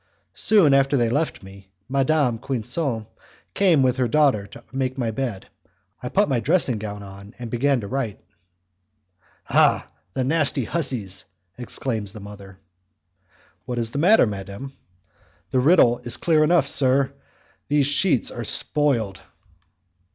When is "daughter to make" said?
4.07-4.97